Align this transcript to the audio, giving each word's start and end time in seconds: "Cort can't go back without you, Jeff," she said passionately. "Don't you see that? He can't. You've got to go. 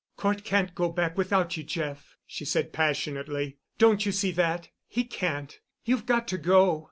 "Cort 0.17 0.43
can't 0.43 0.73
go 0.73 0.89
back 0.89 1.15
without 1.15 1.55
you, 1.55 1.63
Jeff," 1.63 2.17
she 2.25 2.43
said 2.43 2.73
passionately. 2.73 3.57
"Don't 3.77 4.03
you 4.03 4.11
see 4.11 4.31
that? 4.31 4.69
He 4.87 5.03
can't. 5.03 5.59
You've 5.85 6.07
got 6.07 6.27
to 6.29 6.39
go. 6.39 6.79